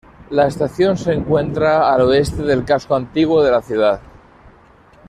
[0.31, 4.01] La estación se encuentra al oeste del casco antiguo de la ciudad.